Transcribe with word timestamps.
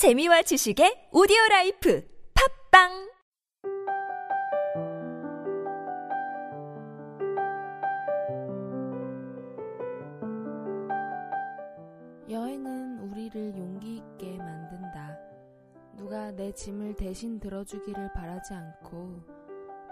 재미와 0.00 0.40
지식의 0.40 1.10
오디오 1.12 1.36
life 1.50 2.02
팟빵 2.72 3.12
여행은 12.30 13.10
우리를 13.10 13.58
용기 13.58 13.96
있게 13.96 14.38
만든다. 14.38 15.18
누가 15.98 16.30
내 16.30 16.50
짐을 16.50 16.94
대신 16.94 17.38
들어주기를 17.38 18.14
바라지 18.14 18.54
않고 18.54 19.20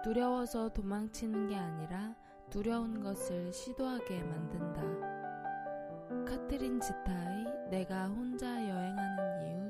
두려워서 0.02 0.70
도망치는 0.70 1.48
게 1.48 1.56
아니라 1.56 2.14
두려운 2.48 3.02
것을 3.02 3.52
시도하게 3.52 4.22
만든다. 4.22 5.18
카트린 6.24 6.80
지타의 6.80 7.68
내가 7.70 8.06
혼자 8.06 8.58
이유 8.58 8.77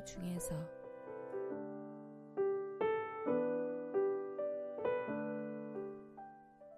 중에서 0.08 0.54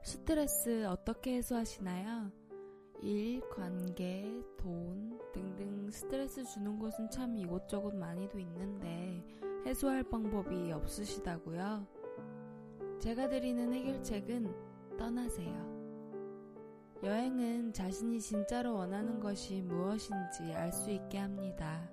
스트레스 0.03 0.87
어떻게 0.87 1.37
해소하시나요? 1.37 2.33
일, 3.03 3.41
관계, 3.51 4.25
돈 4.59 5.19
등등 5.33 5.91
스트레스 5.91 6.45
주는 6.45 6.79
것은 6.79 7.09
참 7.11 7.37
이곳저곳 7.37 7.95
많이도 7.95 8.39
있는데 8.39 9.25
해소할 9.67 10.03
방법이 10.05 10.73
없으시다고요? 10.73 11.87
제가 13.01 13.29
드리는 13.29 13.73
해결책은 13.73 14.97
떠나세요. 14.99 15.71
여행은 17.03 17.73
자신이 17.73 18.21
진짜로 18.21 18.75
원하는 18.75 19.21
것이 19.21 19.63
무엇인지 19.63 20.53
알 20.55 20.71
수 20.73 20.91
있게 20.91 21.19
합니다. 21.19 21.91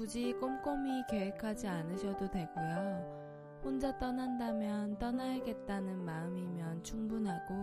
굳이 0.00 0.32
꼼꼼히 0.40 1.04
계획하지 1.10 1.68
않으셔도 1.68 2.30
되고요. 2.30 3.60
혼자 3.62 3.98
떠난다면 3.98 4.98
떠나야겠다는 4.98 6.02
마음이면 6.06 6.82
충분하고 6.82 7.54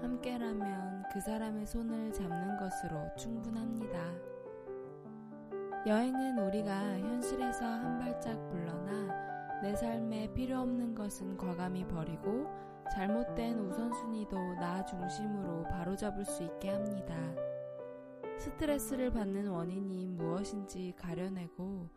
함께라면 0.00 1.04
그 1.12 1.20
사람의 1.20 1.64
손을 1.64 2.12
잡는 2.12 2.56
것으로 2.56 3.14
충분합니다. 3.16 3.96
여행은 5.86 6.38
우리가 6.48 6.98
현실에서 6.98 7.64
한 7.64 8.00
발짝 8.00 8.36
물러나 8.48 9.60
내 9.62 9.76
삶에 9.76 10.32
필요 10.34 10.58
없는 10.62 10.96
것은 10.96 11.36
과감히 11.36 11.86
버리고 11.86 12.50
잘못된 12.92 13.60
우선순위도 13.60 14.36
나 14.54 14.84
중심으로 14.84 15.62
바로잡을 15.70 16.24
수 16.24 16.42
있게 16.42 16.70
합니다. 16.70 17.14
스트레스를 18.38 19.10
받는 19.10 19.48
원인이 19.48 20.06
무엇인지 20.08 20.94
가려내고 20.96 21.88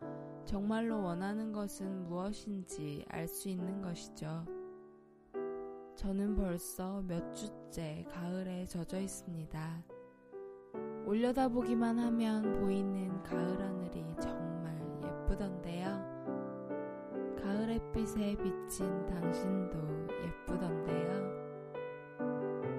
정말로 0.44 1.02
원하는 1.02 1.52
것은 1.52 2.04
무엇인지 2.04 3.04
알 3.08 3.26
수 3.26 3.48
있는 3.48 3.80
것이죠. 3.82 4.44
저는 5.96 6.36
벌써 6.36 7.02
몇 7.02 7.34
주째 7.34 8.04
가을에 8.10 8.66
젖어 8.66 9.00
있습니다. 9.00 9.82
올려다보기만 11.06 11.98
하면 11.98 12.60
보이는 12.60 13.22
가을 13.22 13.60
하늘이 13.60 14.04
정말 14.20 14.76
예쁘던데요. 15.02 15.86
가을 17.42 17.70
햇빛에 17.70 18.36
비친 18.36 19.06
당신도 19.06 19.78
예쁘던데요. 20.24 21.36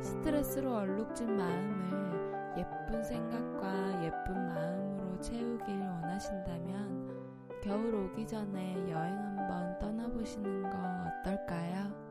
스트레스로 0.02 0.76
얼룩진 0.76 1.36
마음을 1.36 2.07
예쁜 2.58 3.04
생각과 3.04 4.04
예쁜 4.04 4.48
마음으로 4.48 5.20
채우길 5.22 5.80
원하신다면 5.80 7.08
겨울 7.64 7.94
오기 7.96 8.26
전에 8.28 8.76
여행 8.90 9.18
한번 9.18 9.78
떠나보시는 9.80 10.64
거 10.64 10.70
어떨까요? 11.20 12.07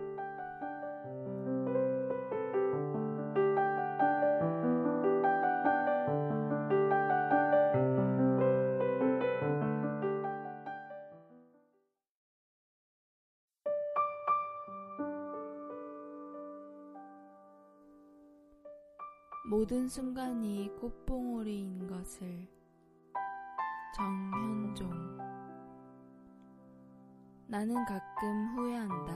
모든 19.49 19.89
순간이 19.89 20.73
꽃봉오리인 20.81 21.87
것을 21.87 22.49
정현종. 23.95 24.91
나는 27.47 27.85
가끔 27.85 28.57
후회한다. 28.57 29.15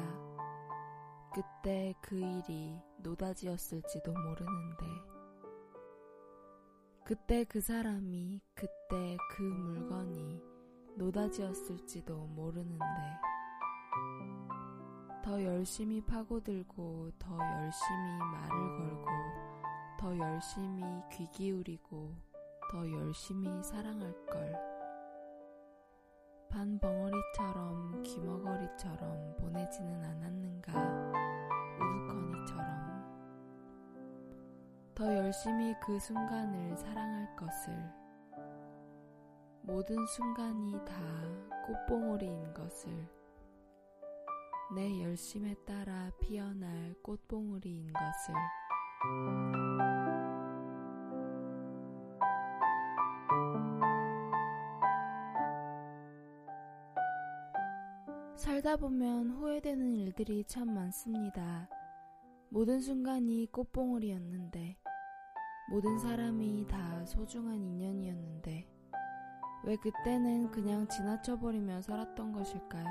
그때 1.34 1.92
그 2.00 2.14
일이 2.14 2.80
노다지였을지도 2.98 4.12
모르는데. 4.12 4.86
그때 7.04 7.42
그 7.42 7.60
사람이 7.60 8.41
그때 8.54 9.16
그 9.32 9.42
물건이 9.42 10.41
노다지였을지도 10.97 12.16
모르는데. 12.16 12.84
더 15.24 15.42
열심히 15.42 16.00
파고들고 16.00 17.10
더 17.18 17.36
열심히 17.36 18.18
말을 18.32 18.76
걸고 18.78 19.50
더 20.00 20.16
열심히 20.16 20.83
귀 21.12 21.31
기울이고 21.31 22.16
더 22.72 22.91
열심히 22.91 23.62
사랑할 23.62 24.15
걸. 24.25 24.56
반벙어리처럼 26.49 28.03
귀머거리처럼 28.05 29.37
보내지는 29.37 30.03
않았는가 30.03 30.72
우두커니처럼. 31.77 32.65
더 34.94 35.15
열심히 35.15 35.75
그 35.83 35.99
순간을 36.00 36.78
사랑할 36.78 37.37
것을. 37.37 37.75
모든 39.60 40.06
순간이 40.06 40.83
다 40.87 40.94
꽃봉오리인 41.66 42.55
것을. 42.55 42.91
내 44.75 45.03
열심에 45.03 45.55
따라 45.66 46.10
피어날 46.21 46.94
꽃봉오리인 47.03 47.93
것을 47.93 49.59
살다 58.41 58.77
보면 58.77 59.33
후회되는 59.33 59.97
일들이 59.97 60.45
참 60.45 60.73
많습니다. 60.73 61.69
모든 62.49 62.81
순간이 62.81 63.47
꽃봉오리였는데, 63.53 64.78
모든 65.71 65.99
사람이 65.99 66.67
다 66.67 67.05
소중한 67.05 67.62
인연이었는데, 67.62 68.67
왜 69.65 69.77
그때는 69.77 70.51
그냥 70.51 70.89
지나쳐버리며 70.89 71.83
살았던 71.83 72.33
것일까요? 72.33 72.87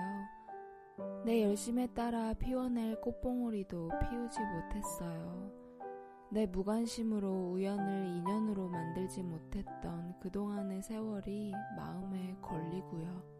내 1.26 1.42
열심에 1.42 1.88
따라 1.96 2.36
피워낼 2.36 3.02
꽃봉오리도 3.02 3.90
피우지 4.02 4.40
못했어요. 4.40 5.52
내 6.30 6.46
무관심으로 6.46 7.54
우연을 7.54 8.06
인연으로 8.06 8.70
만들지 8.70 9.24
못했던 9.24 10.14
그동안의 10.20 10.84
세월이 10.84 11.54
마음에 11.76 12.38
걸리고요. 12.40 13.39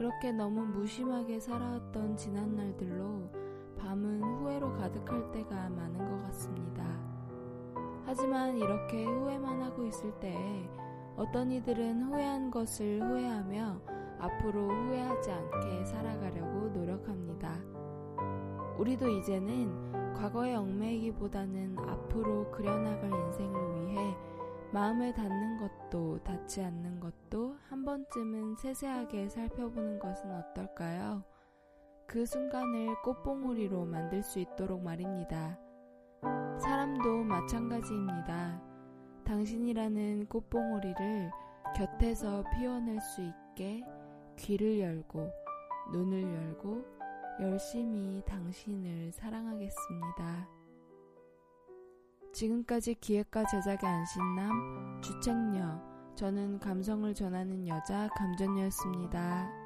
그렇게 0.00 0.32
너무 0.32 0.64
무심하게 0.64 1.38
살아왔던 1.40 2.16
지난 2.16 2.56
날들로 2.56 3.30
밤은 3.78 4.22
후회로 4.22 4.72
가득할 4.72 5.30
때가 5.30 5.68
많은 5.68 5.98
것 5.98 6.22
같습니다. 6.24 6.82
하지만 8.06 8.56
이렇게 8.56 9.04
후회만 9.04 9.60
하고 9.60 9.84
있을 9.84 10.10
때에 10.18 10.70
어떤 11.16 11.52
이들은 11.52 12.04
후회한 12.04 12.50
것을 12.50 13.02
후회하며 13.02 13.82
앞으로 14.20 14.68
후회하지 14.70 15.32
않게 15.32 15.84
살아가려고 15.84 16.70
노력합니다. 16.70 17.60
우리도 18.78 19.06
이제는 19.06 20.14
과거에 20.14 20.54
얽매이기보다는 20.54 21.78
앞으로 21.78 22.50
그려나갈 22.50 23.10
인생을 23.12 23.74
위해 23.82 24.16
마음을 24.72 25.12
닫는 25.12 25.56
것도 25.56 26.22
닫지 26.22 26.62
않는 26.62 27.00
것도 27.00 27.56
한 27.68 27.84
번쯤은 27.84 28.56
세세하게 28.56 29.28
살펴보는 29.28 29.98
것은 29.98 30.30
어떨까요? 30.30 31.24
그 32.06 32.24
순간을 32.24 33.02
꽃봉오리로 33.02 33.84
만들 33.84 34.22
수 34.22 34.38
있도록 34.38 34.82
말입니다. 34.82 35.58
사람도 36.60 37.24
마찬가지입니다. 37.24 38.62
당신이라는 39.24 40.26
꽃봉오리를 40.26 41.30
곁에서 41.76 42.44
피워낼 42.52 43.00
수 43.00 43.22
있게 43.22 43.82
귀를 44.36 44.78
열고 44.80 45.30
눈을 45.92 46.22
열고 46.22 46.84
열심히 47.40 48.22
당신을 48.24 49.12
사랑하겠습니다. 49.12 50.59
지금까지 52.40 52.94
기획과 52.94 53.44
제작의 53.44 53.86
안신남, 53.86 55.02
주책녀, 55.02 55.78
저는 56.16 56.58
감성을 56.58 57.12
전하는 57.12 57.68
여자 57.68 58.08
감전녀였습니다. 58.16 59.59